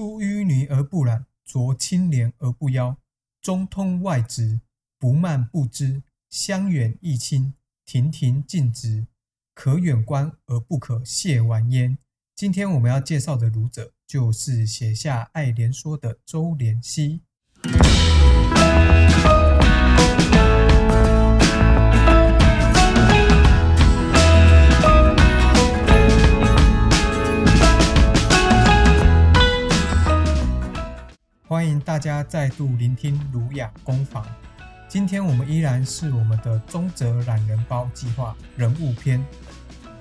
[0.00, 2.96] 出淤泥而不染，濯清涟而不妖。
[3.42, 4.62] 中通外直，
[4.98, 7.52] 不蔓不枝，香远益清，
[7.84, 9.06] 亭亭净植，
[9.54, 11.98] 可远观而不可亵玩焉。
[12.34, 17.20] 今天我们要介绍的儒者，就是写下《爱莲说》的周濂溪。
[32.00, 34.24] 大家再度聆听儒雅工坊。
[34.88, 39.22] 今天我们依然是我们的中泽懒人包计划人物篇。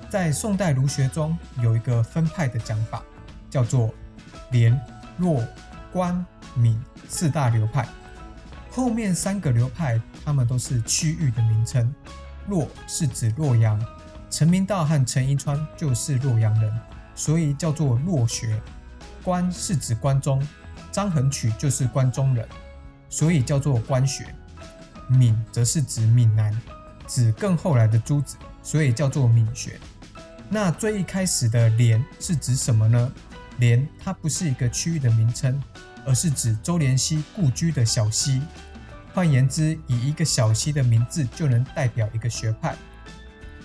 [0.09, 3.03] 在宋代儒学中，有一个分派的讲法，
[3.49, 3.94] 叫做
[4.52, 4.80] 廉、
[5.17, 5.44] 洛、
[5.91, 6.25] 关、
[6.55, 7.85] 闽四大流派。
[8.72, 11.94] 后面三个流派，他们都是区域的名称。
[12.47, 13.77] 洛是指洛阳，
[14.30, 16.80] 陈明道和陈一川就是洛阳人，
[17.13, 18.58] 所以叫做洛学。
[19.22, 20.41] 关是指关中。
[20.99, 22.45] 张衡曲就是关中人，
[23.08, 24.36] 所以叫做关学。
[25.08, 26.53] 闽则是指闽南，
[27.08, 29.80] 指更后来的诸子，所以叫做闽学。
[30.50, 33.09] 那最一开始的连是指什么呢？
[33.59, 35.58] 连它不是一个区域的名称，
[36.05, 38.42] 而是指周濂溪故居的小溪。
[39.14, 42.75] 换言之，以一个小溪的名字就能代表一个学派。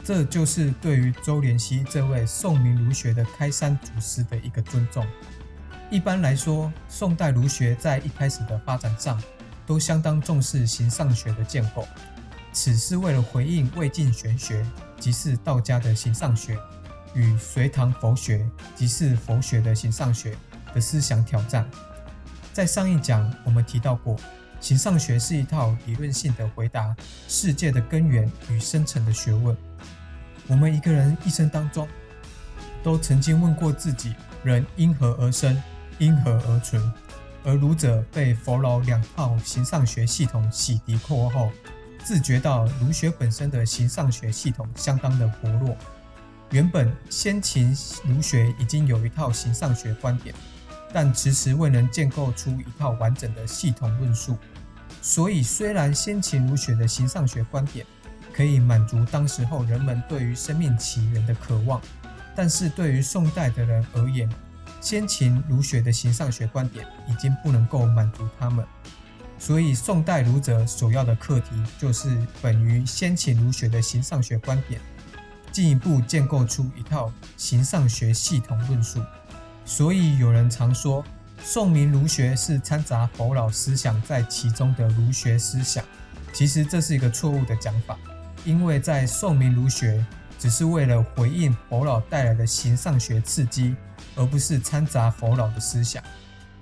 [0.05, 5.05] 这就是对于周濂溪这位宋明儒学的开山祖师的一个尊重。
[5.95, 9.17] 一般来说，宋代儒学在一开始的发展上，
[9.65, 11.87] 都相当重视形上学的建构。
[12.53, 14.67] 此是为了回应魏晋玄学，
[14.99, 16.59] 即是道家的形上学，
[17.15, 20.37] 与隋唐佛学，即是佛学的形上学
[20.75, 21.65] 的思想挑战。
[22.53, 24.19] 在上一讲我们提到过，
[24.61, 26.93] 形上学是一套理论性的回答
[27.29, 29.57] 世界的根源与深层的学问。
[30.49, 31.87] 我们一个人一生当中，
[32.83, 35.57] 都曾经问过自己：人因何而生？
[35.99, 36.93] 因何而存？
[37.45, 41.51] 而儒者被佛老两套形上学系统洗涤过后，
[42.03, 45.77] 自觉到儒学本身的形上学系统相当的薄弱。
[46.51, 50.35] 原本先秦儒学已经有一套形上学观点，
[50.93, 54.37] 但迟迟未能建构出一套完整的系统论述。
[55.03, 57.85] 所以，虽然先秦儒学的形上学观点
[58.33, 61.81] 可以满足当时候人们对于生命起源的渴望，
[62.35, 64.29] 但是对于宋代的人而言，
[64.85, 68.63] 先秦儒学的形上学观点已经不能够满足他们，
[69.39, 71.51] 所以宋代儒者首要的课题
[71.81, 74.79] 就是本于先秦儒学的形上学观点，
[75.51, 79.01] 进一步建构出一套形上学系统论述。
[79.65, 81.03] 所以有人常说，
[81.43, 85.83] 宋明儒学是掺杂佛老思想在其中的儒学思想，
[86.31, 87.97] 其实这是一个错误的讲法，
[88.45, 90.05] 因为在宋明儒学
[90.45, 93.75] 只是为了回应佛老带来的形上学刺激。
[94.15, 96.05] 而不是掺杂佛老的思想。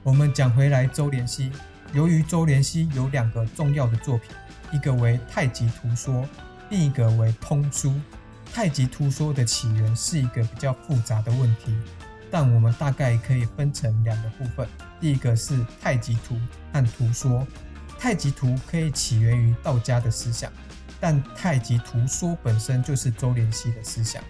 [0.04, 1.50] 我们讲回来，周濂溪，
[1.92, 4.31] 由于周濂溪有两个重要的作品，
[4.71, 6.15] 一个为《太极图说》，
[6.71, 7.91] 另一个为《通书》。
[8.54, 11.76] 《太极图说》的起源是一个比较复杂的问题，
[12.31, 14.65] 但我们大概可以分成两个部分。
[15.00, 16.38] 第一个是太极图
[16.72, 17.44] 和图说。
[17.98, 20.50] 太极图可以起源于道家的思想，
[21.03, 24.23] 但太极图说本身就是周濂溪的思想。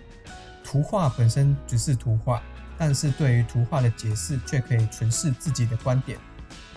[0.64, 2.42] 图画本身只是图画。
[2.78, 6.18] 但是对于图画的解释，却可以诠释自己的观点。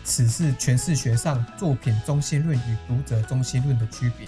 [0.03, 4.27] 此是诠释学上作品中心论与读者中心论的区别。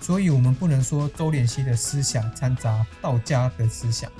[0.00, 4.10] 所以，我们不能说周濂溪的思想掺杂道家的思想。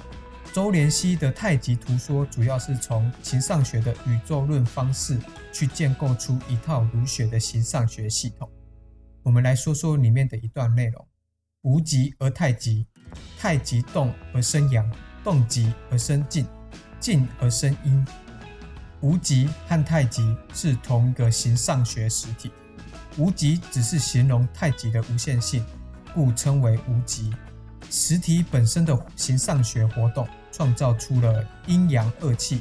[0.53, 5.17] 周濂溪的太极图说，主要是从形上学的宇宙论方式
[5.53, 8.51] 去建构出一套儒学的形上学系统。
[9.23, 11.07] 我们来说说里面的一段内容：
[11.63, 12.87] 无极而太极，
[13.39, 14.91] 太极动而生阳，
[15.23, 16.47] 动极而生静。
[16.99, 18.07] 静而生阴，
[19.01, 22.53] 无极和太极是同一个形上学实体。
[23.17, 25.65] 无极只是形容太极的无限性，
[26.15, 27.35] 故称为无极。
[27.89, 32.61] 实体本身的形上学活动，创造出了阴阳二气。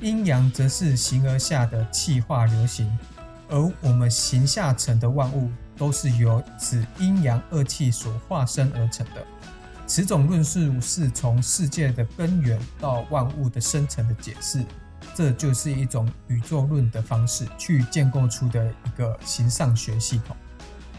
[0.00, 2.96] 阴阳则是形而下的气化流行，
[3.48, 9.24] 而我们形下成的万物，都是由此阴阳二气所化生而成的。
[9.86, 14.64] 此种论述是从世界的根源到万物的生成的解释，
[15.14, 20.36] 这就是一种宇宙论的方式去建构出的一个形上学系统。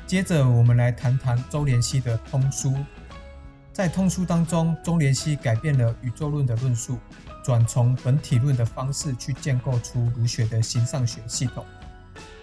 [0.06, 2.74] 接着，我们来谈谈周濂溪的通书。
[3.74, 6.98] 在通书当中，周濂溪改变了宇宙论的论述，
[7.44, 11.66] 转从本体论的方式去建构出儒学的形上学系统。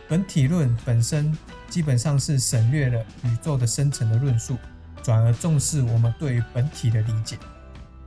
[0.08, 1.36] 本体论本身
[1.68, 4.56] 基本上是省略了宇宙的生成的论述。
[5.02, 7.38] 转而重视我们对于本体的理解，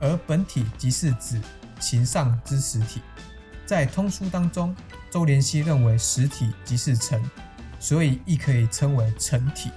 [0.00, 1.40] 而本体即是指
[1.78, 3.00] 形上之实体。
[3.64, 4.74] 在通书当中，
[5.08, 7.22] 周濂溪认为实体即是诚，
[7.78, 9.70] 所以亦可以称为诚体。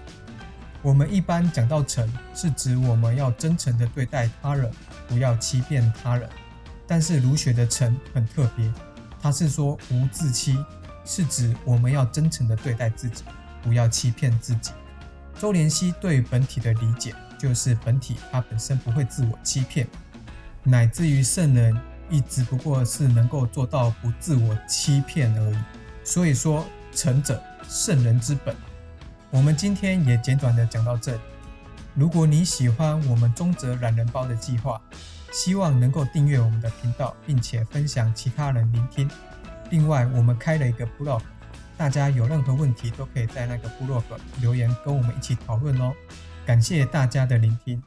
[0.82, 4.72] 我们一般讲到诚，是指我们要真诚的对待他人，
[5.08, 6.28] 不要欺骗他人。
[6.88, 8.74] 但是儒学的诚很特别，
[9.22, 10.58] 它是说无自欺，
[11.06, 13.24] 是指我们要真诚的对待自己，
[13.62, 14.72] 不要欺骗自己。
[15.40, 19.88] 周濂溪对本体的理解，就是本体它本身不会自我欺骗，
[20.64, 21.80] 乃至于圣人。
[22.14, 25.58] 亦只不过是能够做到不自我欺骗而已。
[26.04, 28.54] 所以说，诚者，圣人之本。
[29.30, 31.22] 我们今天也简短的讲到这里。
[31.96, 34.82] 如果你喜欢我们中泽懒人包的计划，
[35.32, 39.10] 希望能够订阅我们的频道，并且分享其他人聆听。
[39.72, 41.22] 另外，我们开了一个 blog，
[41.78, 44.04] 大家有任何问题都可以在那个 blog
[44.40, 45.92] 留言跟我们一起讨论哦。
[46.46, 47.82] 感谢大家的聆听。